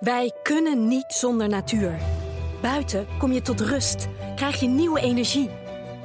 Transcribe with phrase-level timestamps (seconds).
[0.00, 1.98] Wij kunnen niet zonder natuur.
[2.62, 5.50] Buiten kom je tot rust, krijg je nieuwe energie.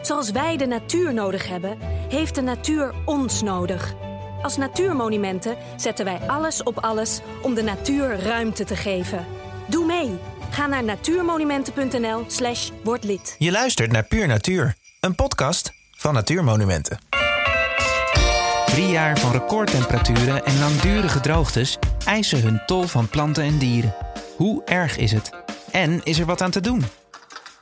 [0.01, 1.77] Zoals wij de natuur nodig hebben,
[2.09, 3.93] heeft de natuur ons nodig.
[4.41, 9.25] Als natuurmonumenten zetten wij alles op alles om de natuur ruimte te geven.
[9.67, 10.17] Doe mee.
[10.49, 13.35] Ga naar natuurmonumenten.nl/slash wordlid.
[13.37, 17.14] Je luistert naar Puur Natuur, een podcast van Natuurmonumenten.
[18.75, 23.95] Drie jaar van recordtemperaturen en langdurige droogtes eisen hun tol van planten en dieren.
[24.35, 25.29] Hoe erg is het?
[25.71, 26.83] En is er wat aan te doen?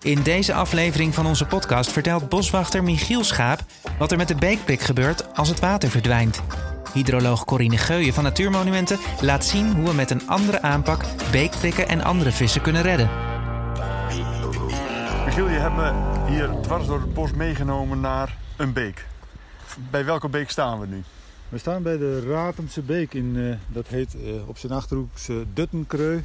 [0.02, 3.60] In deze aflevering van onze podcast vertelt boswachter Michiel Schaap
[3.98, 6.42] wat er met de beekprik gebeurt als het water verdwijnt.
[6.94, 12.04] Hydroloog Corine Geuyen van Natuurmonumenten laat zien hoe we met een andere aanpak beekprikken en
[12.04, 13.10] andere vissen kunnen redden.
[15.26, 15.92] Michiel, je hebt me
[16.28, 19.12] hier dwars door het bos meegenomen naar een beek.
[19.92, 21.04] Bij welke beek staan we nu?
[21.50, 23.14] We staan bij de Ratemse Beek.
[23.14, 26.24] In, eh, dat heet eh, op zijn achterhoeks uh, Duttenkreu.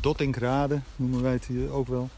[0.00, 2.08] Dottinkrade noemen wij het hier ook wel.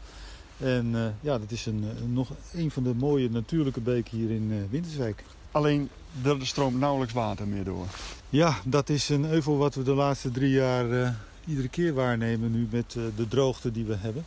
[0.57, 4.67] En eh, ja, dat is een, nog een van de mooie natuurlijke beken hier in
[4.69, 5.23] Winterswijk.
[5.51, 5.89] Alleen,
[6.23, 7.85] er stroomt nauwelijks water meer door.
[8.29, 11.15] Ja, dat is een euvel wat we de laatste drie jaar
[11.45, 14.25] iedere keer waarnemen nu met de droogte die we hebben.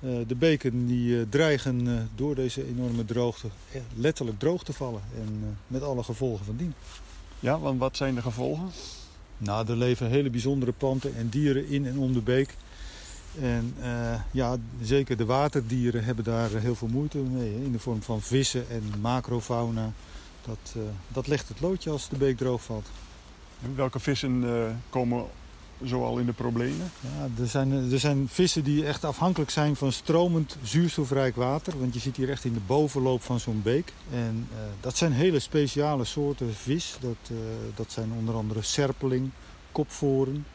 [0.00, 3.48] Eh, de beken die eh, dreigen eh, door deze enorme droogte
[3.94, 5.02] letterlijk droog te vallen.
[5.16, 6.74] En met alle gevolgen van dien.
[7.40, 8.70] Ja, want wat zijn de gevolgen?
[9.38, 12.54] Nou, er leven hele bijzondere planten en dieren in en om de beek.
[13.40, 13.74] En
[14.30, 17.54] ja, zeker de waterdieren hebben daar heel veel moeite mee.
[17.64, 19.92] In de vorm van vissen en macrofauna.
[20.44, 20.74] Dat,
[21.08, 22.86] dat legt het loodje als de beek droog valt.
[23.62, 25.24] En Welke vissen eh, komen
[25.84, 26.90] zoal in de problemen?
[27.00, 31.78] Ja, er, zijn, er zijn vissen die echt afhankelijk zijn van stromend zuurstofrijk water.
[31.78, 33.92] Want je zit hier echt in de bovenloop van zo'n beek.
[34.12, 36.96] En eh, dat zijn hele speciale soorten vis.
[37.00, 37.36] Dat, eh,
[37.74, 39.30] dat zijn onder andere serpeling,
[39.72, 40.46] kopvoren,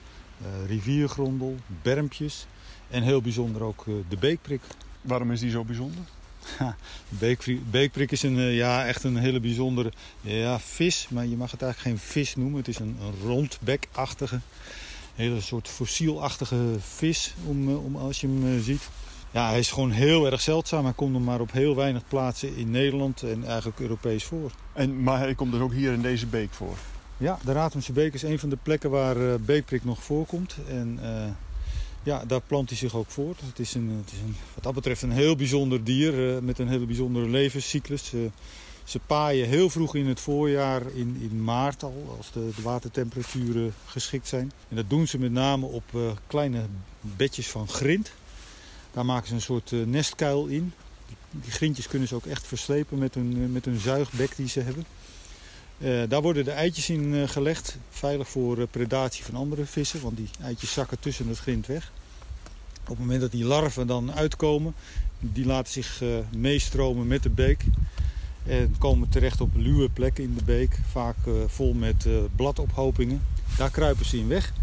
[0.42, 2.46] eh, riviergrondel, bermpjes.
[2.90, 4.62] En heel bijzonder ook de beekprik.
[5.02, 6.04] Waarom is die zo bijzonder?
[7.10, 11.08] Beekvri- Beekprik is een, ja, echt een hele bijzondere ja, vis.
[11.10, 12.58] Maar je mag het eigenlijk geen vis noemen.
[12.58, 14.40] Het is een, een rondbekachtige,
[15.16, 18.90] hele soort fossielachtige vis om, eh, om als je hem eh, ziet.
[19.32, 20.84] Ja, hij is gewoon heel erg zeldzaam.
[20.84, 24.52] Hij komt nog maar op heel weinig plaatsen in Nederland en eigenlijk Europees voor.
[24.74, 26.78] En, maar hij komt dus ook hier in deze beek voor.
[27.18, 30.58] Ja, de Ratemse Beek is een van de plekken waar eh, beekprik nog voorkomt.
[30.68, 31.00] En
[32.04, 33.36] ja, daar plant hij zich ook voor.
[33.46, 36.68] Het is, een, het is een, wat dat betreft een heel bijzonder dier met een
[36.68, 38.14] hele bijzondere levenscyclus.
[38.84, 43.74] Ze paaien heel vroeg in het voorjaar, in, in maart al, als de, de watertemperaturen
[43.86, 44.52] geschikt zijn.
[44.70, 46.66] En dat doen ze met name op eh, kleine
[47.02, 48.12] bedjes van grind.
[48.92, 50.74] Daar maken ze een soort eh, nestkuil in.
[51.32, 54.60] Die, grindjes kunnen ze ook echt verslepen met hun, eh, met hun zuigbek die ze
[54.60, 54.86] hebben.
[56.10, 60.74] Daar worden de eitjes in gelegd, veilig voor predatie van andere vissen, want die eitjes
[60.74, 61.92] zakken tussen het grind weg.
[62.82, 64.76] Op het moment dat die larven dan uitkomen,
[65.20, 66.02] die laten zich
[66.32, 67.64] meestromen met de beek
[68.46, 73.22] en komen terecht op luwe plekken in de beek, vaak eh, vol met eh, bladophopingen.
[73.58, 74.54] Daar kruipen ze in weg.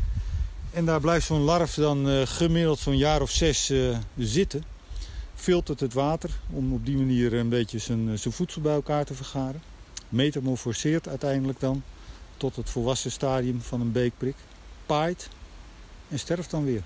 [0.70, 3.72] En daar blijft zo'n larf dan eh, gemiddeld zo'n jaar of zes
[4.18, 4.64] zitten.
[5.34, 9.14] Filtert het water om op die manier een beetje zijn, zijn voedsel bij elkaar te
[9.14, 9.62] vergaren
[10.10, 11.82] metamorfoseert uiteindelijk dan
[12.36, 14.34] tot het volwassen stadium van een beekprik,
[14.86, 15.28] paait
[16.08, 16.82] en sterft dan weer.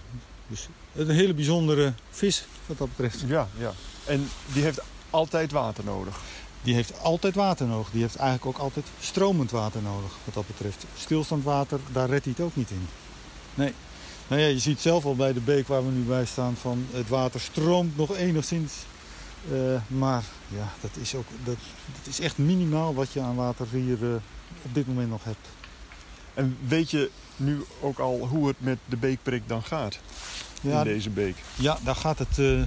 [0.48, 3.24] Dus een hele bijzondere vis wat dat betreft.
[3.26, 3.72] Ja, ja.
[4.04, 6.20] En die heeft altijd water nodig.
[6.64, 7.90] Die heeft altijd water nodig.
[7.90, 10.84] Die heeft eigenlijk ook altijd stromend water nodig wat dat betreft.
[10.98, 12.88] Stilstand water, daar redt hij het ook niet in.
[13.54, 13.72] Nee.
[14.28, 16.86] Nou ja, je ziet zelf al bij de beek waar we nu bij staan van
[16.92, 18.72] het water stroomt nog enigszins.
[19.52, 21.56] Eh, maar ja, dat is, ook, dat,
[22.02, 24.14] dat is echt minimaal wat je aan water hier eh,
[24.62, 25.48] op dit moment nog hebt.
[26.34, 29.98] En weet je nu ook al hoe het met de beekprik dan gaat
[30.60, 31.36] Ja, in deze beek?
[31.54, 32.62] Ja, daar gaat het eh,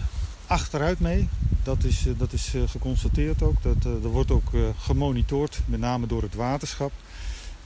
[0.47, 1.29] achteruit mee.
[1.63, 3.63] Dat is, eh, dat is eh, geconstateerd ook.
[3.63, 6.91] Dat, eh, dat wordt ook gemonitord, met name door het waterschap.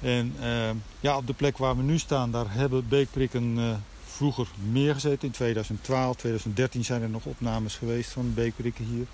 [0.01, 0.69] En eh,
[0.99, 3.57] ja, op de plek waar we nu staan, daar hebben beekprikken
[4.05, 5.27] vroeger meer gezeten.
[5.27, 9.05] In 2012, 2013 zijn er nog opnames geweest van beekprikken hier.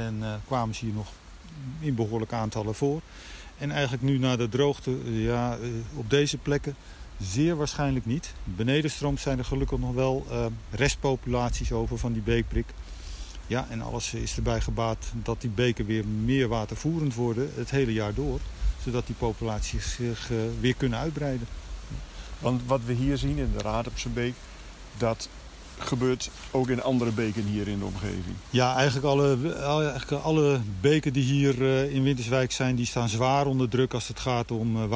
[0.00, 1.08] En eh, kwamen ze hier nog
[1.80, 3.00] in behoorlijke aantallen voor.
[3.58, 5.58] En eigenlijk nu na de droogte, ja,
[5.94, 6.74] op deze plekken
[7.20, 8.32] Zeer waarschijnlijk niet.
[8.44, 12.66] Benedenstrooms zijn er gelukkig nog wel eh, restpopulaties over van die beekprik.
[13.46, 17.92] Ja, en alles is erbij gebaat dat die beken weer meer watervoerend worden het hele
[17.92, 18.40] jaar door.
[18.84, 21.46] Zodat die populaties zich eh, weer kunnen uitbreiden.
[22.38, 24.34] Want wat we hier zien in de Raadopse beek,
[24.96, 25.28] dat
[25.78, 28.36] gebeurt ook in andere beken hier in de omgeving.
[28.50, 29.54] Ja, eigenlijk alle,
[29.90, 34.08] eigenlijk alle beken die hier eh, in Winterswijk zijn, die staan zwaar onder druk als
[34.08, 34.88] het gaat om eh,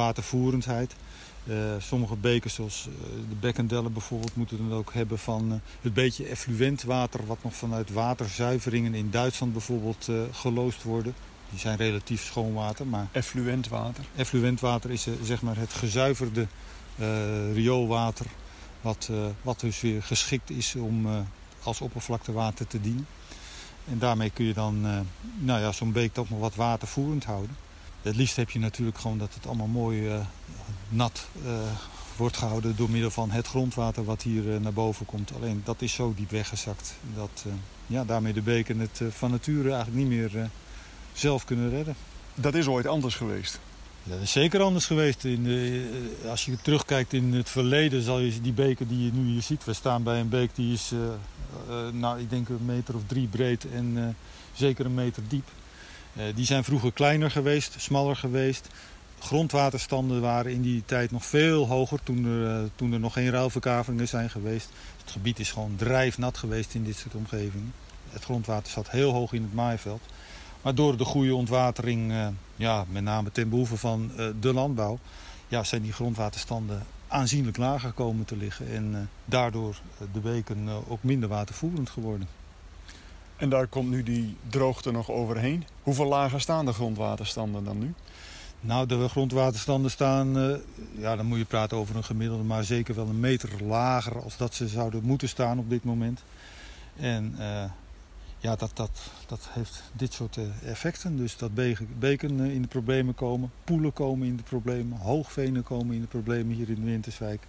[1.45, 1.81] watervoerendheid.
[1.81, 2.87] sommige beken, zoals
[3.29, 7.25] de Bekkendellen bijvoorbeeld, moeten dan ook hebben van het beetje effluent water...
[7.25, 11.13] wat nog vanuit waterzuiveringen in Duitsland bijvoorbeeld geloosd worden.
[11.49, 13.07] Die zijn relatief schoon water, maar...
[13.11, 14.03] Effluent water?
[14.15, 16.47] Effluent water is zeg maar het gezuiverde
[17.53, 18.25] rioolwater...
[18.81, 19.09] Wat,
[19.41, 21.07] wat dus weer geschikt is om
[21.63, 23.07] als oppervlaktewater te dienen.
[23.89, 24.99] En daarmee kun je dan uh,
[25.37, 27.55] nou ja, zo'n beek toch nog wat watervoerend houden.
[28.01, 30.19] Het liefst heb je natuurlijk gewoon dat het allemaal mooi uh,
[30.89, 31.51] nat uh,
[32.17, 32.75] wordt gehouden...
[32.75, 35.31] door middel van het grondwater wat hier naar boven komt.
[35.35, 36.95] Alleen dat is zo diep weggezakt.
[37.15, 37.45] Dat
[37.87, 40.49] ja, daarmee de beken het van nature eigenlijk niet meer
[41.13, 41.95] zelf kunnen redden.
[42.35, 43.59] Dat is ooit anders geweest?
[44.03, 45.23] Dat is zeker anders geweest.
[45.23, 49.31] In de, als je terugkijkt in het verleden, zal je die beken die je nu
[49.31, 49.65] hier ziet.
[49.65, 50.99] We staan bij een beek die is, uh,
[51.69, 54.07] uh, nou, ik denk een meter of drie breed en uh,
[54.53, 55.47] zeker een meter diep.
[56.35, 58.67] Die zijn vroeger kleiner geweest, smaller geweest.
[59.19, 64.07] Grondwaterstanden waren in die tijd nog veel hoger toen er, toen er nog geen ruilverkavelingen
[64.07, 64.69] zijn geweest.
[65.01, 67.73] Het gebied is gewoon drijfnat geweest in dit soort omgevingen.
[68.09, 70.01] Het grondwater zat heel hoog in het maaiveld.
[70.61, 74.99] Maar door de goede ontwatering, uh, ja, met name ten behoeve van de landbouw...
[75.47, 78.71] Ja, zijn die grondwaterstanden aanzienlijk lager komen te liggen.
[78.71, 79.81] En daardoor
[80.13, 82.27] de beken ook minder watervoerend geworden.
[83.39, 85.65] En daar komt nu die droogte nog overheen.
[85.83, 87.93] Hoeveel lager staan de grondwaterstanden dan nu?
[88.61, 90.59] Nou, de grondwaterstanden staan,
[90.91, 92.43] ja, dan moet je praten over een gemiddelde...
[92.43, 96.23] maar zeker wel een meter lager als dat ze zouden moeten staan op dit moment.
[96.95, 97.35] En
[98.39, 101.17] ja, dat, dat, dat heeft dit soort eh, effecten.
[101.17, 101.53] Dus dat
[101.99, 106.07] beken eh, in de problemen komen, poelen komen in de problemen, hoogvenen komen in de
[106.07, 107.43] problemen hier in Winterswijk.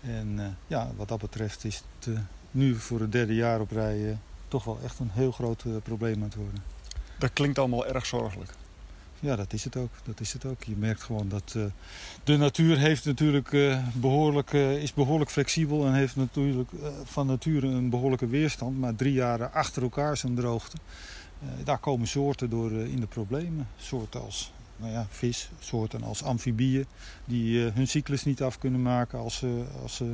[0.00, 2.16] En ja, wat dat betreft is het
[2.50, 4.18] nu voor het derde jaar op rij
[4.50, 6.62] toch wel echt een heel groot probleem aan het worden.
[7.18, 8.52] Dat klinkt allemaal erg zorgelijk.
[9.20, 9.90] Ja, dat is het ook.
[10.04, 10.62] Dat is het ook.
[10.64, 11.64] Je merkt gewoon dat uh,
[12.24, 16.70] de natuur heeft natuurlijk, uh, behoorlijk, uh, is behoorlijk flexibel en heeft natuurlijk
[17.04, 18.78] van nature een behoorlijke weerstand.
[18.78, 20.76] Maar drie jaren achter elkaar zo'n droogte,
[21.64, 23.68] daar komen soorten door in de problemen.
[23.76, 26.86] Soorten als nou ja, vis, soorten als amfibieën
[27.24, 30.10] die hun cyclus niet af kunnen maken als ze, als ze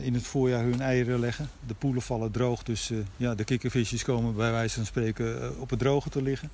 [0.00, 1.48] in het voorjaar hun eieren leggen.
[1.66, 5.78] De poelen vallen droog, dus ja, de kikkervisjes komen bij wijze van spreken op het
[5.78, 6.50] droge te liggen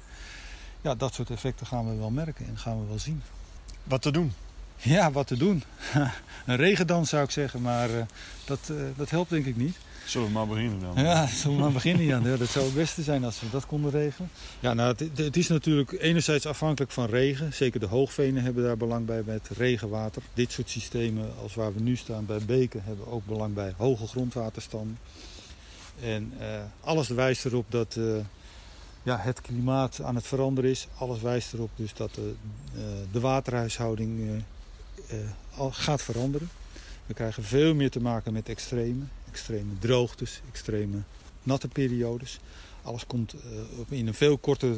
[0.86, 3.22] ja, dat soort effecten gaan we wel merken en gaan we wel zien.
[3.84, 4.32] Wat te doen?
[4.76, 5.62] Ja, wat te doen.
[6.46, 7.88] een regendans zou ik zeggen, maar
[8.44, 9.76] dat, dat helpt denk ik niet.
[10.06, 11.04] Zullen we maar beginnen dan?
[11.04, 12.24] Ja, zullen we maar beginnen Jan.
[12.24, 14.30] Ja, dat zou het beste zijn als we dat konden regelen.
[14.60, 17.52] Ja, nou, het, het, is natuurlijk enerzijds afhankelijk van regen.
[17.52, 20.22] Zeker de hoogvenen hebben daar belang bij met regenwater.
[20.34, 24.06] Dit soort systemen als waar we nu staan bij beken hebben ook belang bij hoge
[24.06, 24.98] grondwaterstanden.
[26.02, 26.46] En uh,
[26.80, 27.98] alles wijst erop dat
[29.02, 30.86] ja, het klimaat aan het veranderen is.
[30.98, 32.34] Alles wijst erop dus dat de,
[33.12, 34.42] de waterhuishouding
[35.70, 36.48] gaat veranderen.
[37.06, 39.04] We krijgen veel meer te maken met extreme.
[39.36, 41.02] Extreme droogtes, extreme
[41.42, 42.38] natte periodes.
[42.82, 43.34] Alles komt
[43.88, 44.74] in een veel korter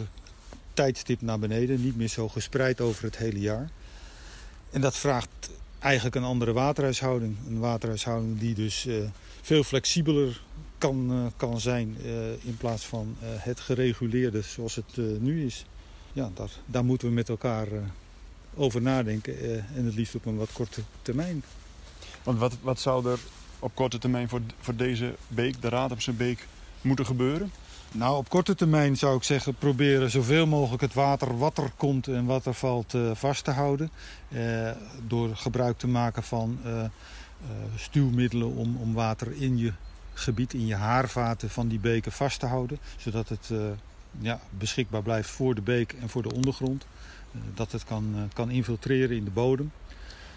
[0.74, 1.82] tijdstip naar beneden.
[1.82, 3.70] Niet meer zo gespreid over het hele jaar.
[4.70, 7.36] En dat vraagt eigenlijk een andere waterhuishouding.
[7.48, 8.88] Een waterhuishouding die dus
[9.42, 10.40] veel flexibeler
[10.78, 11.96] kan, uh, kan zijn
[12.42, 15.64] in plaats van het gereguleerde zoals het nu is.
[16.12, 17.68] Ja, daar, daar moeten we met elkaar
[18.54, 21.42] over nadenken en het liefst op een wat korte termijn.
[22.22, 23.18] Want wat, wat zou er
[23.58, 26.46] op korte termijn voor, voor deze beek, de Raadamse beek,
[26.80, 27.52] moeten gebeuren?
[27.92, 32.08] Nou, op korte termijn zou ik zeggen proberen zoveel mogelijk het water wat er komt
[32.08, 33.90] en wat er valt vast te houden.
[35.06, 36.58] door gebruik te maken van
[37.76, 39.72] stuwmiddelen om, om water in je
[40.14, 42.78] gebied in je haarvaten van die beken vast te houden.
[42.96, 43.50] Zodat het
[44.20, 46.86] ja, beschikbaar blijft voor de beek en voor de ondergrond.
[47.54, 49.72] Dat het kan, kan infiltreren in de bodem.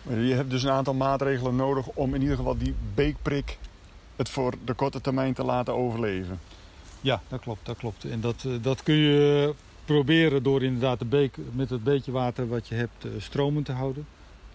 [0.10, 3.58] Je hebt dus een aantal maatregelen nodig om in ieder geval die beekprik
[4.16, 6.40] het voor de korte termijn te laten overleven.
[7.02, 7.66] Ja, dat klopt.
[7.66, 8.06] Dat klopt.
[8.06, 9.54] En dat, dat kun je
[9.86, 14.06] proberen door inderdaad de beek met het beetje water wat je hebt stromend te houden.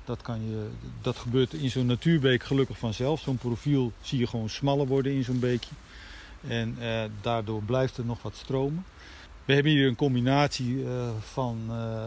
[0.05, 0.67] Dat, kan je,
[1.03, 3.21] dat gebeurt in zo'n natuurbeek gelukkig vanzelf.
[3.21, 5.75] Zo'n profiel zie je gewoon smaller worden in zo'n beekje.
[6.49, 8.85] En eh, daardoor blijft er nog wat stromen.
[9.47, 12.05] We hebben hier een combinatie uh, van, uh,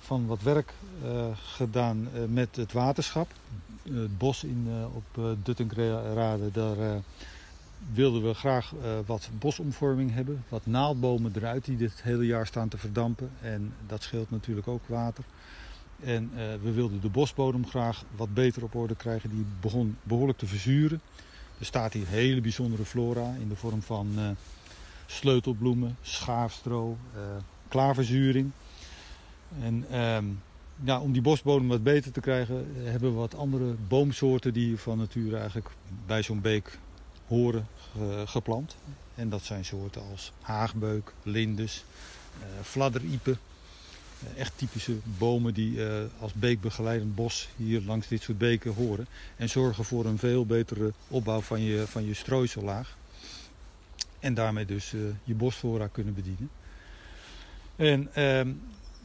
[0.00, 0.72] van wat werk
[1.04, 3.30] uh, gedaan met het waterschap.
[3.82, 7.02] Het bos in, op Duttenkrade, daar
[7.92, 8.72] wilden we graag
[9.06, 10.44] wat bosomvorming hebben.
[10.48, 13.30] Wat naaldbomen eruit die dit hele jaar staan te verdampen.
[13.40, 15.24] En dat scheelt natuurlijk ook water.
[16.00, 16.30] En
[16.62, 19.30] we wilden de bosbodem graag wat beter op orde krijgen.
[19.30, 21.00] Die begon behoorlijk te verzuren.
[21.58, 24.36] Er staat hier hele bijzondere flora in de vorm van
[25.06, 26.96] sleutelbloemen, schaafstro,
[27.68, 28.50] klaarverzuring.
[29.62, 30.24] En ehm,
[30.84, 34.98] ja, om die bosbodem wat beter te krijgen, hebben we wat andere boomsoorten die van
[34.98, 35.70] nature eigenlijk
[36.06, 36.78] bij zo'n beek
[37.26, 37.66] horen
[38.24, 38.76] geplant.
[39.14, 41.84] En dat zijn soorten als haagbeuk, lindes,
[42.38, 43.38] uh, fladderiepen.
[44.36, 45.78] Echt typische bomen die
[46.18, 49.06] als beekbegeleidend bos hier langs dit soort beken horen.
[49.36, 52.96] En zorgen voor een veel betere opbouw van je, van je strooisellaag.
[54.26, 54.90] En daarmee dus
[55.24, 56.50] je bosflora kunnen bedienen.
[57.76, 58.52] En ehm,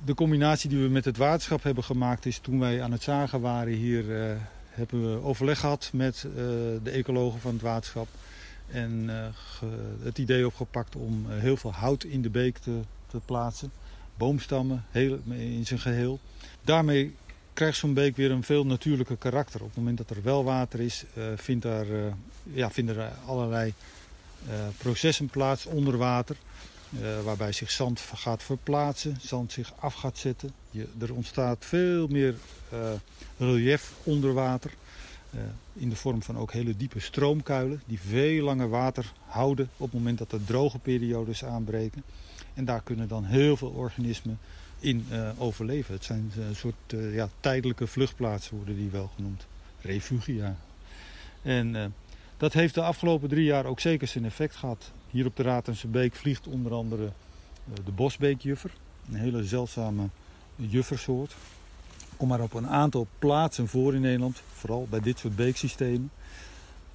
[0.05, 3.41] de combinatie die we met het waterschap hebben gemaakt is toen wij aan het zagen
[3.41, 4.05] waren hier...
[4.69, 6.27] hebben we overleg gehad met
[6.83, 8.07] de ecologen van het waterschap
[8.67, 9.09] en
[10.03, 13.71] het idee opgepakt om heel veel hout in de beek te, te plaatsen.
[14.17, 16.19] Boomstammen heel, in zijn geheel.
[16.61, 17.15] Daarmee
[17.53, 19.61] krijgt zo'n beek weer een veel natuurlijker karakter.
[19.61, 21.85] Op het moment dat er wel water is, vindt daar,
[22.43, 23.73] ja, vinden er allerlei
[24.77, 26.35] processen plaats onder water.
[27.23, 30.51] waarbij zich zand gaat verplaatsen, zand zich af gaat zetten.
[30.71, 32.35] Je, er ontstaat veel meer
[33.37, 34.71] relief onder water.
[35.73, 39.99] In de vorm van ook hele diepe stroomkuilen die veel langer water houden op het
[39.99, 42.03] moment dat er droge periodes aanbreken.
[42.53, 44.39] En daar kunnen dan heel veel organismen
[44.79, 45.05] in
[45.37, 45.93] overleven.
[45.93, 49.45] Het zijn een soort ja, tijdelijke vluchtplaatsen worden die wel genoemd.
[49.81, 50.55] Refugia.
[51.41, 51.93] En
[52.41, 54.91] dat heeft de afgelopen drie jaar ook zeker zijn effect gehad.
[55.09, 57.11] Hier op de Ratense Beek vliegt onder andere
[57.85, 58.71] de bosbeekjuffer.
[59.09, 60.07] Een hele zeldzame
[60.55, 61.35] juffersoort
[62.17, 64.41] kom maar op een aantal plaatsen voor in Nederland.
[64.53, 66.11] Vooral bij dit soort beeksystemen.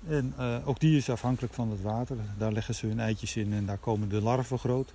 [0.08, 2.16] En uh, ook die is afhankelijk van het water.
[2.38, 4.90] Daar leggen ze hun eitjes in en daar komen de larven groot.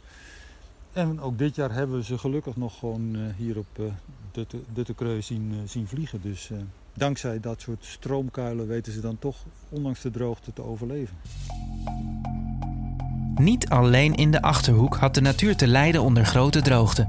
[0.91, 3.79] En ook dit jaar hebben we ze gelukkig nog gewoon uh, hier op
[4.35, 6.21] uh, zien, zien vliegen.
[6.21, 6.49] Dus
[6.93, 9.37] dankzij dat soort stroomkuilen weten ze dan toch
[9.69, 11.15] ondanks de droogte te overleven.
[13.35, 17.07] Niet alleen in de Achterhoek had de natuur te lijden onder grote droogte.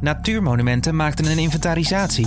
[0.00, 2.26] Natuurmonumenten maakten een inventarisatie.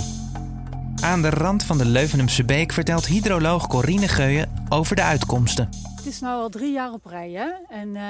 [1.00, 5.68] Aan de rand van de Leuvenumse Beek vertelt hydroloog Corine Geuyen over de uitkomsten.
[5.96, 7.50] Het is nu al drie jaar op rij hè?
[7.68, 8.02] en uh,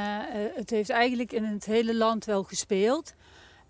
[0.54, 3.14] het heeft eigenlijk in het hele land wel gespeeld.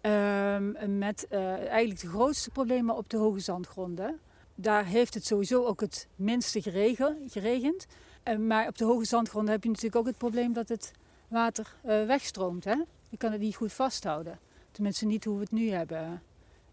[0.03, 4.19] Uh, met uh, eigenlijk de grootste problemen op de hoge zandgronden.
[4.55, 6.63] Daar heeft het sowieso ook het minste
[7.29, 7.87] geregend.
[8.39, 10.93] maar op de hoge zandgronden heb je natuurlijk ook het probleem dat het
[11.29, 12.65] water wegstroomt.
[12.65, 12.77] Hè?
[13.09, 14.39] Je kan het niet goed vasthouden.
[14.71, 16.23] Tenminste niet hoe we het nu hebben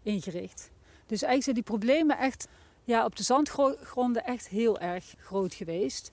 [0.02, 0.70] ingericht.
[1.06, 2.48] Dus eigenlijk zijn die problemen echt
[2.84, 6.10] ja, op de zandgronden echt heel erg groot geweest.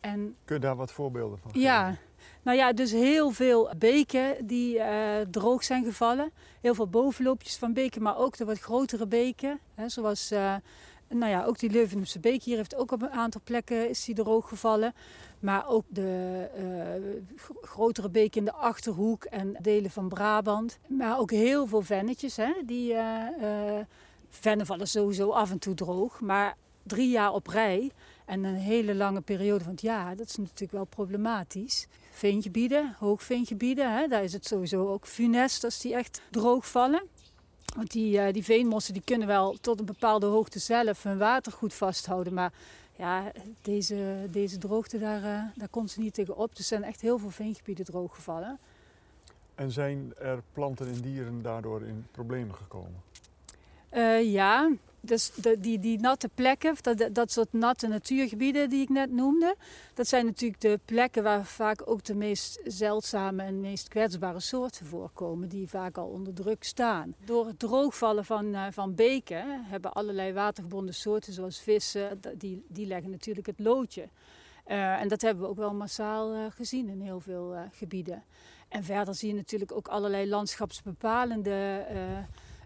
[0.00, 1.66] En, Kun je daar wat voorbeelden van geven?
[1.66, 1.96] Ja,
[2.42, 6.30] nou ja, dus heel veel beken die uh, droog zijn gevallen.
[6.60, 9.58] Heel veel bovenloopjes van beken, maar ook de wat grotere beken.
[9.74, 10.54] Hè, zoals uh,
[11.08, 14.14] nou ja, ook die Leuvenumse beek hier heeft ook op een aantal plekken is die
[14.14, 14.94] droog gevallen.
[15.40, 20.78] Maar ook de uh, grotere beek in de Achterhoek en delen van Brabant.
[20.86, 22.36] Maar ook heel veel vennetjes.
[22.36, 23.78] Hè, die uh,
[24.28, 26.20] vennen vallen sowieso af en toe droog.
[26.20, 27.90] Maar drie jaar op rij
[28.24, 31.86] en een hele lange periode van het jaar, dat is natuurlijk wel problematisch.
[32.10, 37.02] Veengebieden, hoogveengebieden, hè, daar is het sowieso ook funest als die echt droog vallen.
[37.76, 41.74] Want die, die veenmossen die kunnen wel tot een bepaalde hoogte zelf hun water goed
[41.74, 42.34] vasthouden.
[42.34, 42.52] Maar
[42.96, 46.48] ja, deze, deze droogte, daar, uh, daar kon ze niet tegen op.
[46.50, 48.58] Dus er zijn echt heel veel veengebieden drooggevallen.
[49.54, 53.02] En zijn er planten en dieren daardoor in problemen gekomen?
[53.92, 54.70] Uh, ja,
[55.04, 59.56] dus de, die, die natte plekken, dat, dat soort natte natuurgebieden die ik net noemde,
[59.94, 64.86] dat zijn natuurlijk de plekken waar vaak ook de meest zeldzame en meest kwetsbare soorten
[64.86, 67.14] voorkomen, die vaak al onder druk staan.
[67.24, 72.86] Door het droogvallen van, uh, van beken hebben allerlei watergebonden soorten, zoals vissen, die, die
[72.86, 74.08] leggen natuurlijk het loodje.
[74.66, 78.24] Uh, en dat hebben we ook wel massaal uh, gezien in heel veel gebieden.
[78.68, 81.86] En verder zie je natuurlijk ook allerlei landschapsbepalende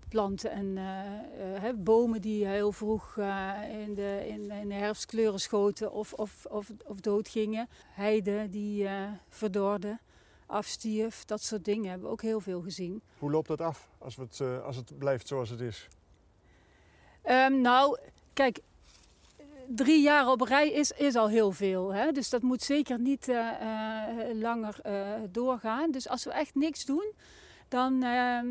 [0.08, 5.40] planten en uh, uh, bomen die heel vroeg uh, in, de, in, in, de herfstkleuren
[5.40, 7.68] schoten of, of, of, of doodgingen.
[7.88, 8.88] Heide die
[9.28, 9.98] verdorde,
[10.46, 13.02] afstierf, dat soort dingen hebben we ook heel veel gezien.
[13.18, 15.88] Hoe loopt dat af als, we het, als het blijft zoals het is?
[17.24, 17.98] Um, nou,
[18.32, 18.60] kijk,
[19.66, 21.94] drie jaar op rij is, is al heel veel.
[21.94, 22.12] Hè?
[22.12, 23.32] Dus dat moet zeker niet
[24.32, 24.80] langer
[25.30, 25.90] doorgaan.
[25.90, 27.12] Dus als we echt niks doen,
[27.68, 28.46] dan ehm,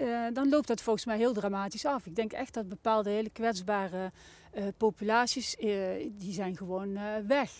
[0.00, 2.06] uh, dan loopt dat volgens mij heel dramatisch af.
[2.06, 4.12] Ik denk echt dat bepaalde hele kwetsbare
[4.54, 5.80] uh, populaties, uh,
[6.12, 7.50] die zijn gewoon weg.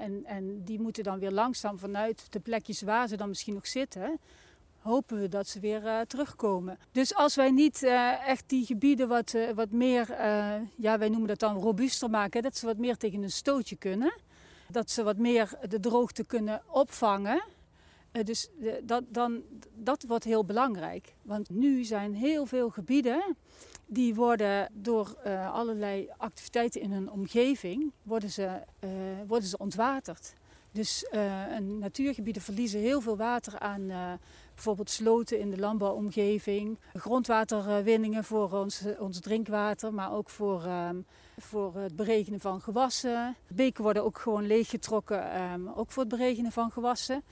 [0.00, 3.66] en, en die moeten dan weer langzaam vanuit de plekjes waar ze dan misschien nog
[3.66, 4.20] zitten,
[4.78, 6.78] hopen we dat ze weer terugkomen.
[6.92, 7.82] Dus als wij niet
[8.26, 10.06] echt die gebieden wat, wat meer,
[10.76, 14.14] ja wij noemen dat dan robuuster maken, dat ze wat meer tegen een stootje kunnen.
[14.70, 17.53] Dat ze wat meer de droogte kunnen opvangen Eh,
[18.22, 19.42] dus de, dat, dan,
[19.74, 21.14] dat wordt heel belangrijk.
[21.22, 23.36] Want nu zijn heel veel gebieden
[23.86, 28.90] die worden door uh, allerlei activiteiten in hun omgeving worden ze, uh,
[29.26, 30.34] worden ze ontwaterd.
[30.72, 31.06] Dus
[31.78, 33.92] natuurgebieden verliezen heel veel water aan
[34.54, 41.06] bijvoorbeeld sloten in de landbouwomgeving, grondwaterwinningen voor ons, ons drinkwater, maar ook voor, um,
[41.38, 43.36] voor het beregenen van gewassen.
[43.48, 47.22] Beken worden ook gewoon leeggetrokken, um, ook voor het beregenen van gewassen.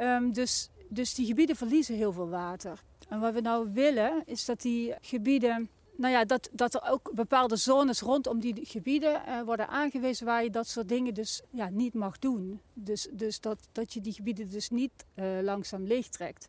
[0.00, 2.82] Um, dus, dus die gebieden verliezen heel veel water.
[3.08, 7.10] En wat we nou willen, is dat die gebieden nou ja, dat, dat er ook
[7.14, 11.68] bepaalde zones rondom die gebieden uh, worden aangewezen waar je dat soort dingen dus ja,
[11.68, 12.60] niet mag doen.
[12.72, 16.48] Dus, dus dat, dat je die gebieden dus niet uh, langzaam leegtrekt.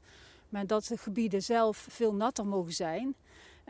[0.49, 3.15] Maar dat de gebieden zelf veel natter mogen zijn.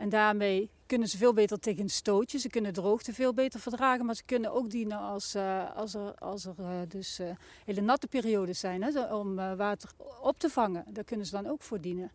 [0.00, 2.38] En daarmee kunnen ze veel beter tegen een stootje.
[2.38, 4.06] Ze kunnen droogte veel beter verdragen.
[4.06, 6.54] Maar ze kunnen ook dienen als, uh, als er, als er
[6.88, 7.20] dus
[7.64, 8.82] hele natte periodes zijn.
[8.82, 9.90] Hè, om water
[10.22, 10.84] op te vangen.
[10.92, 12.10] Daar kunnen ze dan ook voor dienen.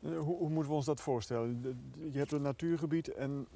[0.00, 1.76] Hoe, hoe, moeten we ons dat voorstellen?
[2.12, 3.46] Je hebt een natuurgebied en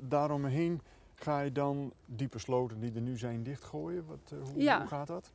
[0.00, 0.80] daaromheen
[1.14, 4.06] ga je dan diepe sloten die er nu zijn dichtgooien?
[4.06, 4.78] Wat, uh, hoe, ja.
[4.78, 5.32] hoe, gaat dat?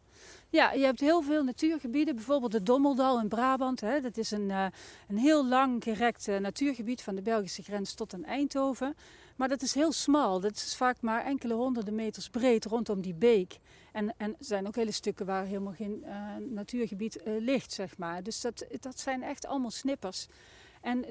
[0.50, 2.15] Ja, je hebt heel veel natuurgebieden.
[2.15, 3.81] Bijvoorbeeld de Dommeldal in Brabant.
[3.81, 4.01] Hè.
[4.01, 4.65] Dat is een, uh,
[5.07, 8.95] een heel lang gerekt uh, natuurgebied van de Belgische grens tot aan Eindhoven.
[9.36, 10.39] Maar dat is heel smal.
[10.39, 13.59] Dat is vaak maar enkele honderden meters breed rondom die beek.
[13.91, 16.05] En, en er zijn ook hele stukken waar helemaal geen
[16.50, 18.24] natuurgebied ligt, zeg maar.
[18.24, 20.27] Dus dat, dat zijn echt allemaal snippers.
[20.81, 21.05] En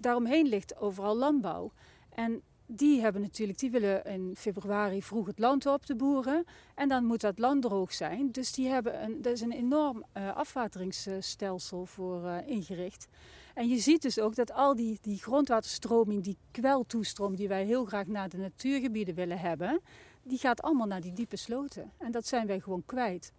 [0.00, 1.72] daaromheen ligt overal landbouw.
[2.08, 6.44] En die hebben natuurlijk, die willen in februari vroeg het land op, de boeren.
[6.74, 8.32] En dan moet dat land droog zijn.
[8.32, 13.08] Dus die hebben een, er is een enorm uh, afwateringsstelsel voor uh, ingericht.
[13.54, 17.84] En je ziet dus ook dat al die, die grondwaterstroming, die kweltoestroom die wij heel
[17.84, 19.80] graag naar de natuurgebieden willen hebben,
[20.22, 21.92] die gaat allemaal naar die diepe sloten.
[21.98, 23.32] En dat zijn wij gewoon kwijt.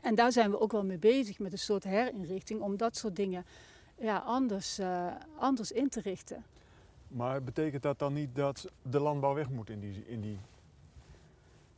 [0.00, 3.16] En daar zijn we ook wel mee bezig met een soort herinrichting om dat soort
[3.16, 3.44] dingen
[3.98, 5.06] ja, anders, uh,
[5.38, 6.44] anders in te richten.
[7.16, 10.38] Maar betekent dat dan niet dat de landbouw weg moet in die, in die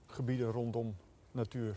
[0.07, 0.97] gebieden rondom
[1.30, 1.76] natuur?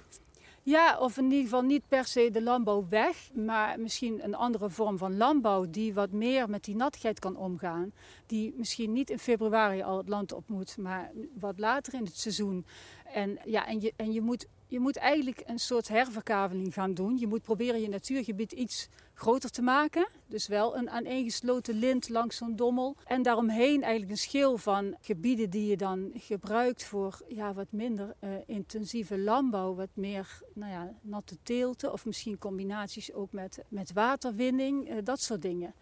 [0.64, 4.70] Ja, of in ieder geval niet per se de landbouw weg, maar misschien een andere
[4.70, 7.92] vorm van landbouw die wat meer met die nattigheid kan omgaan.
[8.26, 12.18] Die misschien niet in februari al het land op moet, maar wat later in het
[12.18, 12.66] seizoen.
[13.14, 17.18] En, ja, en, je, en je, moet, je moet eigenlijk een soort herverkaveling gaan doen.
[17.18, 20.08] Je moet proberen je natuurgebied iets groter te maken.
[20.28, 22.96] Dus wel een aaneengesloten lint langs zo'n dommel.
[23.06, 28.16] En daaromheen eigenlijk een schil van gebieden die je dan gebruikt voor ja, wat minder
[28.20, 29.76] uh, intensieve landbouw.
[29.76, 34.90] Wat meer nou ja, natte teelten of misschien combinaties ook met, met waterwinning.
[34.90, 35.74] Uh, dat soort dingen.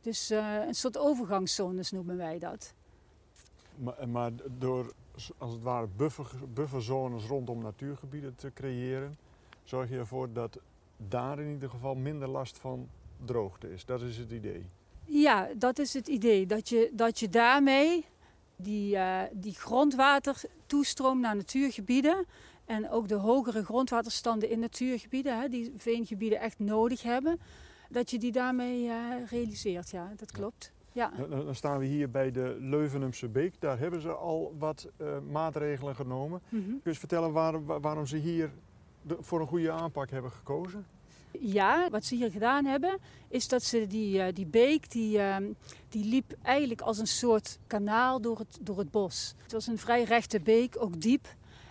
[0.00, 2.74] Dus uh, een soort overgangszones noemen wij dat.
[3.76, 4.92] Maar, maar door
[5.38, 9.16] als het ware buffer, bufferzones rondom natuurgebieden te creëren,
[9.64, 10.58] zorg je ervoor dat
[10.96, 12.88] daar in ieder geval minder last van
[13.24, 13.84] droogte is.
[13.84, 14.66] Dat is het idee.
[15.04, 16.46] Ja, dat is het idee.
[16.46, 18.04] Dat je, dat je daarmee
[18.56, 22.26] die, uh, die grondwatertoestroom naar natuurgebieden
[22.64, 27.40] en ook de hogere grondwaterstanden in natuurgebieden, hè, die veengebieden echt nodig hebben,
[27.88, 28.94] dat je die daarmee uh,
[29.30, 29.90] realiseert.
[29.90, 30.72] Ja, dat klopt.
[30.94, 31.12] Ja.
[31.28, 33.60] Dan staan we hier bij de Leuvenumse Beek.
[33.60, 36.40] Daar hebben ze al wat uh, maatregelen genomen.
[36.48, 36.68] Mm -hmm.
[36.68, 38.50] Kun je eens vertellen waar, waarom ze hier
[39.02, 40.86] de, voor een goede aanpak hebben gekozen?
[41.40, 45.36] Ja, wat ze hier gedaan hebben, is dat ze die, uh, die beek, die, uh,
[45.88, 49.34] die liep eigenlijk als een soort kanaal door het, door het bos.
[49.42, 51.26] Het was een vrij rechte beek, ook diep.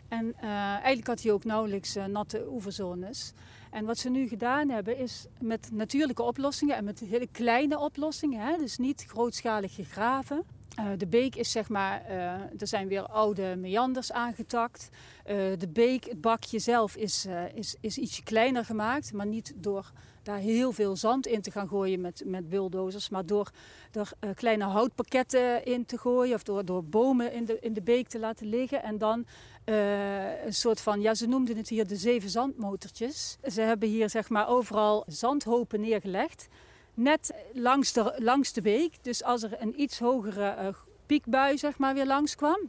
[0.07, 3.33] En uh, eigenlijk had hij ook nauwelijks natte oeverzones.
[3.73, 8.45] En wat ze nu gedaan hebben, is met natuurlijke oplossingen en met hele kleine oplossingen,
[8.45, 10.43] hè, dus niet grootschalig gegraven.
[10.79, 12.15] Uh, de beek is zeg maar, uh,
[12.59, 14.89] er zijn weer oude meanders aangetakt.
[14.91, 19.13] Uh, de beek, het bakje zelf, is, is, is ietsje kleiner gemaakt.
[19.13, 19.91] Maar niet door
[20.23, 23.09] daar heel veel zand in te gaan gooien met, met bulldozers.
[23.09, 23.51] Maar door
[23.91, 26.36] er kleine houtpakketten in te gooien.
[26.36, 28.83] Of door, door bomen in de, in de beek te laten liggen.
[28.83, 29.25] En dan
[29.65, 33.38] een soort van, ja ze noemden het hier de zeven zandmotortjes.
[33.52, 36.47] Ze hebben hier zeg maar overal zandhopen neergelegd
[36.93, 38.93] net langs de, langs de beek.
[39.02, 40.67] Dus als er een iets hogere uh,
[41.06, 42.60] piekbui zeg maar, weer langskwam,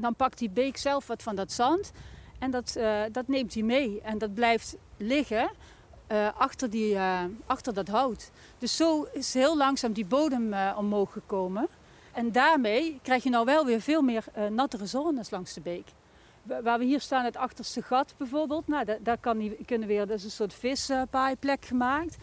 [0.00, 1.92] dan pakt die beek zelf wat van dat zand
[2.38, 4.00] en dat, uh, dat neemt hij mee.
[4.00, 5.50] En dat blijft liggen
[6.36, 6.98] achter, die,
[7.46, 8.30] achter dat hout.
[8.58, 11.68] Dus zo is heel langzaam die bodem omhoog gekomen.
[12.12, 15.86] En daarmee krijg je nou wel weer veel meer nattere zones langs de beek.
[16.62, 20.06] Waar we hier staan, het achterste gat bijvoorbeeld, nou, daar, daar kan die, kunnen weer,
[20.06, 22.16] dat is een soort vispaaiplek gemaakt.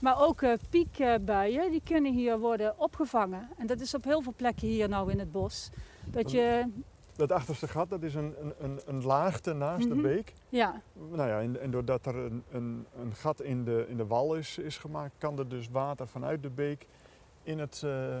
[0.00, 3.48] Maar ook uh, piekbuien, die kunnen hier worden opgevangen.
[3.56, 5.70] En dat is op heel veel plekken hier nou in het bos.
[6.06, 6.70] Dat je,
[7.16, 9.96] Dat achterste gat, dat is een, een, een, een laagte naast Mhm.
[9.96, 10.32] de beek.
[10.48, 14.06] Ja, Nou ja, en, en doordat er een, een, een gat in de, in de
[14.06, 16.86] wal is, is gemaakt, kan er dus water vanuit de beek
[17.42, 18.16] in, het, eh,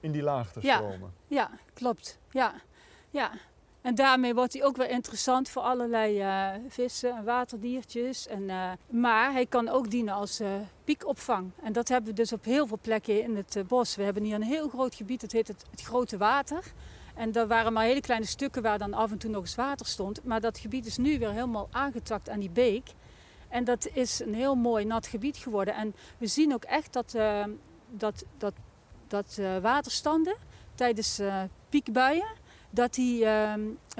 [0.00, 0.74] in die laagte Ja.
[0.76, 1.12] stromen.
[1.26, 2.18] ja, klopt.
[2.30, 2.54] Ja,
[3.10, 3.30] ja.
[3.86, 8.26] En daarmee wordt hij ook weer interessant voor allerlei eh, vissen en waterdiertjes.
[8.26, 10.48] En, eh, maar hij kan ook dienen als eh,
[10.84, 11.50] piekopvang.
[11.62, 13.96] En dat hebben we dus op heel veel plekken in het bos.
[13.96, 16.62] We hebben hier een heel groot gebied, dat heet het, Grote Water.
[17.14, 19.86] En daar waren maar hele kleine stukken waar dan af en toe nog eens water
[19.86, 20.24] stond.
[20.24, 22.88] Maar dat gebied is nu weer helemaal aangetakt aan die beek.
[23.48, 25.74] En dat is een heel mooi nat gebied geworden.
[25.74, 27.44] En we zien ook echt dat, eh,
[27.90, 28.54] dat, dat,
[29.06, 30.36] dat waterstanden
[30.74, 31.20] tijdens
[31.68, 32.44] piekbuien,
[32.76, 33.54] dat die eh,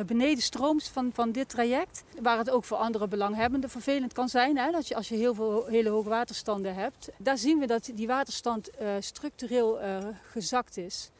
[0.06, 4.58] beneden stroomt van, van dit traject, waar het ook voor andere belanghebbenden vervelend kan zijn,
[4.58, 7.90] hè, dat je, als je heel veel hele hoge waterstanden hebt, daar zien we dat
[7.94, 9.98] die waterstand eh, structureel eh,
[10.30, 11.10] gezakt is.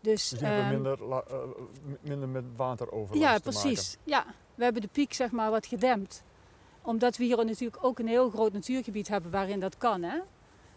[0.00, 1.38] Dus, Dus hebben ehm, minder, eh,
[2.00, 3.96] minder met wateroverlast ja, te precies.
[4.04, 6.22] Ja, we hebben de piek zeg maar wat gedempt.
[6.82, 10.02] Omdat we hier natuurlijk ook een heel groot natuurgebied hebben waarin dat kan.
[10.02, 10.18] Hè?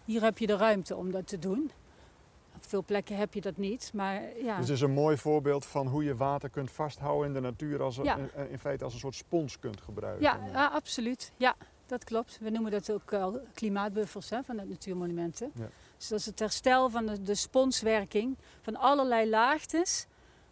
[0.05, 1.71] Hier heb je de ruimte om dat te doen.
[2.63, 3.91] Op veel plekken heb je dat niet.
[3.93, 4.57] Maar ja.
[4.57, 7.81] Dus het is een mooi voorbeeld van hoe je water kunt vasthouden in de natuur,
[7.81, 8.17] als een, Ja.
[8.17, 10.23] in, in feite als een soort spons kunt gebruiken.
[10.23, 11.31] ja, ja, absoluut.
[11.37, 12.39] Ja, dat klopt.
[12.41, 15.51] We noemen dat ook al klimaatbuffers hè, van de natuurmonumenten.
[15.55, 15.69] Ja.
[15.97, 20.05] Dus dat is het herstel van de, de sponswerking van allerlei laagtes.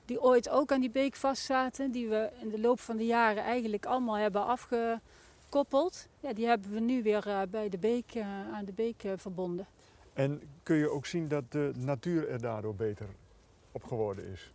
[0.05, 1.91] Die ooit ook aan die beek vastzaten.
[1.91, 6.07] Die we in de loop van de jaren eigenlijk allemaal hebben afgekoppeld.
[6.19, 9.11] Ja, die hebben we nu weer eh, bij de beek, eh, aan de beek eh,
[9.15, 9.67] verbonden.
[10.13, 13.07] En kun je ook zien dat de natuur er daardoor beter
[13.71, 14.51] op geworden is?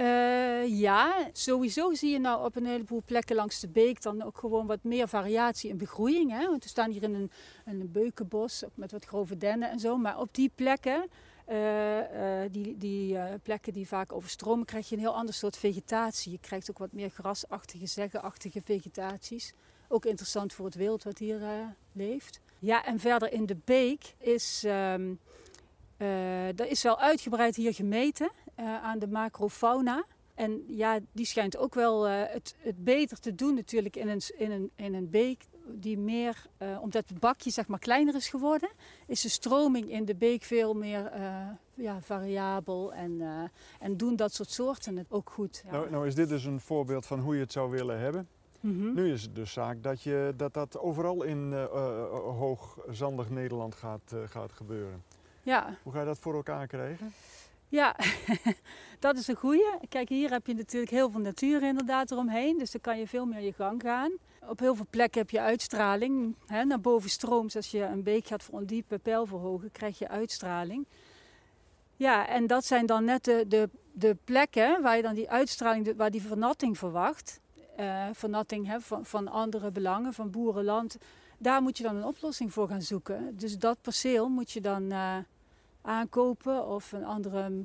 [0.00, 4.38] Eh, ja, sowieso zie je nou op een heleboel plekken langs de beek dan ook
[4.38, 6.30] gewoon wat meer variatie in begroeiing.
[6.30, 6.46] Hè?
[6.48, 7.30] Want we staan hier in een,
[7.64, 9.96] een beukenbos met wat grove dennen en zo.
[9.96, 11.08] Maar op die plekken,
[11.44, 16.32] eh, eh, die, die plekken die vaak overstromen, krijg je een heel ander soort vegetatie.
[16.32, 19.54] Je krijgt ook wat meer grasachtige, zeggenachtige vegetaties.
[19.88, 21.40] Ook interessant voor het wild wat hier
[21.92, 22.40] leeft.
[22.60, 24.64] Ja, en verder in de beek is,
[26.00, 30.04] eh, er is wel uitgebreid hier gemeten eh, aan de macrofauna.
[30.34, 34.22] En ja, die schijnt ook wel eh, het, het beter te doen natuurlijk in een,
[34.36, 36.46] in een, in een beek die meer,
[36.80, 38.70] omdat het bakje zeg maar kleiner is geworden,
[39.06, 41.12] is de stroming in de beek veel meer
[41.74, 43.22] ja, variabel en,
[43.78, 45.64] en doen dat soort soorten het ook goed.
[45.70, 48.28] Nou, nou is dit dus een voorbeeld van hoe je het zou willen hebben.
[48.60, 48.94] Mhm.
[48.94, 51.70] Nu is het dus zaak dat je, dat, dat overal in eh, eh,
[52.38, 55.02] hoogzandig Nederland gaat, eh, gaat gebeuren.
[55.42, 55.76] ja.
[55.82, 57.12] Hoe ga je dat voor elkaar krijgen?
[57.68, 57.96] Ja,
[58.98, 59.70] dat is een goeie.
[59.88, 62.58] Kijk, hier heb je natuurlijk heel veel natuur inderdaad eromheen.
[62.58, 64.12] Dus dan kan je veel meer je gang gaan.
[64.48, 66.34] Op heel veel plekken heb je uitstraling.
[66.46, 70.86] Hè, naar boven stroomt, als je een beek gaat ondiepen, pijl verhogen, krijg je uitstraling.
[71.96, 75.96] Ja, en dat zijn dan net de, de, de plekken waar je dan die uitstraling,
[75.96, 77.40] waar die vernatting verwacht.
[77.80, 80.96] Eh, vernatting hè, van, van andere belangen, van boerenland.
[81.38, 83.36] Daar moet je dan een oplossing voor gaan zoeken.
[83.36, 85.16] Dus dat perceel moet je dan eh,
[85.82, 87.64] aankopen of een andere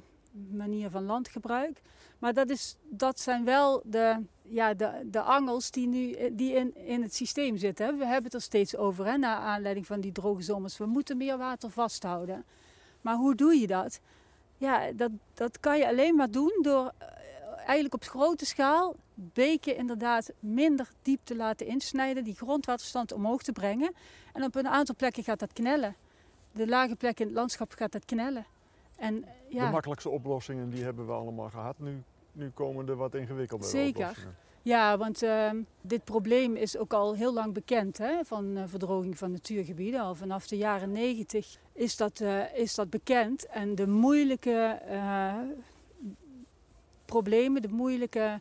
[0.51, 1.81] manier van landgebruik.
[2.19, 6.53] Maar dat, is, dat zijn wel de, ja, de, de angels die nu eh, die
[6.53, 7.97] in, in het systeem zitten.
[7.97, 10.77] We hebben het er steeds over, hè, naar aanleiding van die droge zomers.
[10.77, 12.45] We moeten meer water vasthouden.
[13.01, 13.99] Maar hoe doe je dat?
[14.57, 16.91] Ja, dat, dat kan je alleen maar doen door
[17.65, 23.51] eigenlijk op grote schaal beken inderdaad minder diep te laten insnijden, die grondwaterstand omhoog te
[23.51, 23.93] brengen.
[24.33, 25.95] En op een aantal plekken gaat dat knellen.
[26.51, 28.45] De lage plekken in het landschap gaat dat knellen.
[28.95, 31.79] En ja, De makkelijkste oplossingen die hebben we allemaal gehad.
[31.79, 34.01] Nu, nu komen er wat ingewikkeldere Zeker.
[34.01, 34.35] oplossingen.
[34.65, 39.17] Ja, want ehm, dit probleem is ook al heel lang bekend hè, van eh, verdroging
[39.17, 39.99] van natuurgebieden.
[39.99, 43.45] Al vanaf de jaren negentig is, dat, eh, is dat bekend.
[43.47, 45.33] En de moeilijke eh,
[47.05, 48.39] problemen, de moeilijke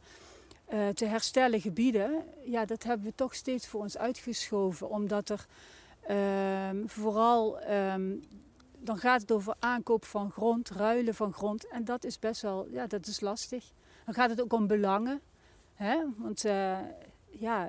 [0.64, 4.88] eh, te herstellen gebieden, ja, dat hebben we toch steeds voor ons uitgeschoven.
[4.88, 5.46] Omdat er
[6.00, 8.12] ehm, vooral, ehm,
[8.78, 11.68] dan gaat het over aankoop van grond, ruilen van grond.
[11.68, 13.64] En dat is best wel, ja, dat is lastig.
[14.04, 15.20] Dan gaat het ook om belangen.
[15.74, 15.98] Hè?
[16.16, 16.78] Want eh,
[17.30, 17.68] ja,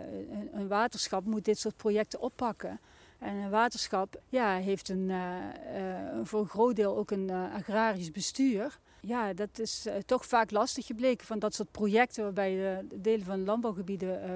[0.52, 2.80] een, waterschap moet dit soort projecten oppakken.
[3.20, 8.80] En een waterschap ja, heeft een, eh, voor een groot deel ook een agrarisch bestuur.
[9.08, 12.52] Ja, dat is eh, toch vaak lastig gebleken van dat soort projecten waarbij
[12.89, 14.30] de delen van landbouwgebieden eh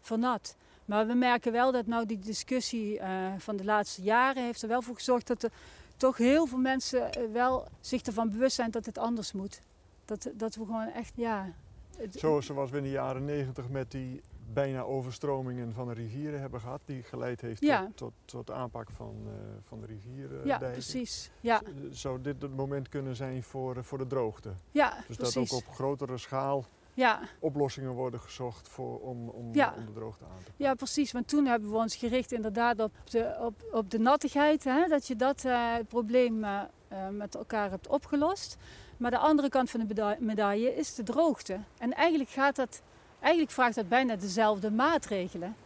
[0.00, 0.56] vernat.
[0.84, 4.68] Maar we merken wel dat nou die discussie eh, van de laatste jaren heeft er
[4.68, 5.50] wel voor gezorgd dat er
[5.96, 9.60] toch heel veel mensen eh, wel zich ervan bewust zijn dat het anders moet.
[10.04, 11.52] Dat, dat we gewoon echt, ja...
[11.96, 14.20] het- Zo, zoals we in de jaren negentig met die
[14.52, 16.80] bijna overstromingen van de rivieren hebben gehad.
[16.84, 17.80] Die geleid heeft Ja.
[17.94, 18.12] tot, tot,
[18.46, 19.32] tot aanpak van, eh,
[19.62, 20.46] van de rivieren.
[20.46, 21.30] ja, precies.
[21.40, 24.52] Ja, Zou dit het moment kunnen zijn voor, eh, voor de droogte?
[24.70, 25.34] ja Dus precies.
[25.34, 29.74] dat ook op grotere schaal Ja, oplossingen worden gezocht voor, om, om, Ja.
[29.78, 30.64] om de droogte aan te pakken.
[30.64, 31.12] ja, precies.
[31.12, 34.64] Want toen hebben we ons gericht inderdaad op de, op, op de nattigheid.
[34.64, 34.86] Hè?
[34.88, 38.56] Dat je dat eh, probleem eh, eh, met elkaar hebt opgelost.
[38.96, 41.58] Maar de andere kant van de meda- medaille is de droogte.
[41.78, 42.82] En eigenlijk, gaat dat,
[43.20, 45.56] eigenlijk vraagt dat bijna dezelfde maatregelen.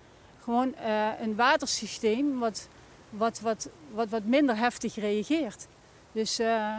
[0.43, 2.69] Gewoon eh, een watersysteem wat,
[3.11, 5.67] wat, wat, wat, wat minder heftig reageert.
[6.13, 6.79] Dus eh,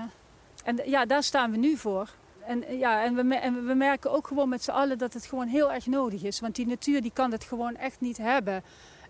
[0.63, 2.09] en ja, daar staan we nu voor.
[2.45, 5.25] En, eh, ja, en, we, en we merken ook gewoon met z'n allen dat het
[5.25, 6.39] gewoon heel erg nodig is.
[6.39, 8.63] Want die natuur die kan het gewoon echt niet hebben.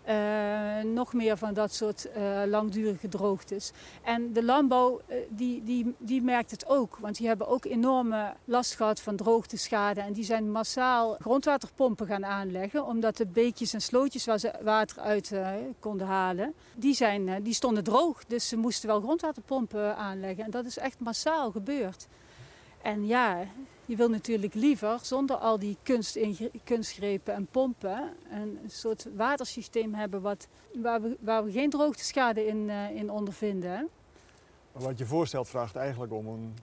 [0.06, 3.72] Eh, nog meer van dat soort eh, langdurige droogtes.
[4.02, 6.96] En de landbouw eh, die, die, die merkt het ook.
[7.00, 10.00] Want die hebben ook enorme last gehad van droogteschade.
[10.00, 12.84] En die zijn massaal grondwaterpompen gaan aanleggen.
[12.86, 15.32] Omdat de beekjes en slootjes waar ze water uit
[15.78, 18.24] konden halen, die, zijn, die stonden droog.
[18.24, 20.44] Dus ze moesten wel grondwaterpompen aanleggen.
[20.44, 22.06] En dat is echt massaal gebeurd.
[22.82, 23.38] En ja,
[23.86, 30.20] je wil natuurlijk liever zonder al die kunstingre- kunstgrepen en pompen een soort watersysteem hebben
[30.22, 33.88] wat, waar, we, waar we geen droogteschade in, eh, in ondervinden.
[34.72, 36.54] wat je voorstelt vraagt eigenlijk om een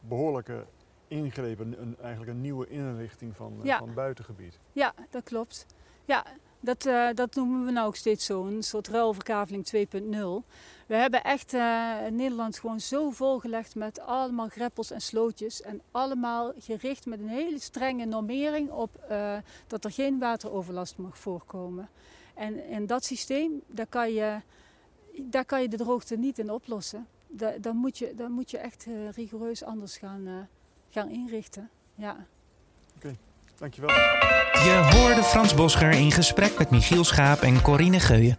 [0.00, 0.64] behoorlijke
[1.08, 3.78] ingreep, een, eigenlijk een nieuwe inrichting van, eh, Ja.
[3.78, 4.58] van het buitengebied.
[4.72, 5.66] Ja, dat klopt.
[6.04, 6.24] Ja,
[6.62, 10.44] dat, eh, dat noemen we nou ook steeds zo, een soort ruilverkaveling 2.0.
[10.86, 15.62] We hebben echt eh, Nederland gewoon zo volgelegd met allemaal greppels en slootjes.
[15.62, 21.18] En allemaal gericht met een hele strenge normering op eh, dat er geen wateroverlast mag
[21.18, 21.88] voorkomen.
[22.34, 24.40] En in dat systeem, daar kan je,
[25.18, 27.06] daar kan je de droogte niet in oplossen.
[27.28, 30.48] Da- Dan moet je, dan moet je echt rigoureus anders gaan,
[30.90, 31.70] gaan inrichten.
[31.94, 32.26] Ja.
[33.62, 33.90] Dankjewel.
[34.52, 38.38] Je hoorde Frans Boscher in gesprek met Michiel Schaap en Corine Geuyen.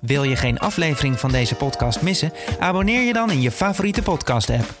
[0.00, 2.32] Wil je geen aflevering van deze podcast missen?
[2.58, 4.74] Abonneer je dan in je favoriete podcast-app.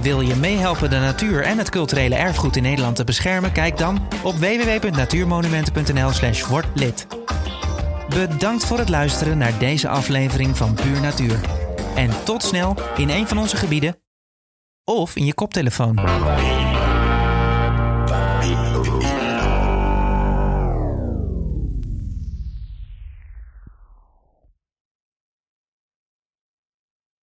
[0.00, 3.52] Wil je meehelpen de natuur en het culturele erfgoed in Nederland te beschermen?
[3.52, 6.44] Kijk dan op www.natuurmonumenten.nl/slash.
[8.08, 11.40] Bedankt voor het luisteren naar deze aflevering van Puur Natuur.
[11.94, 13.96] En tot snel in een van onze gebieden
[14.84, 15.98] of in je koptelefoon.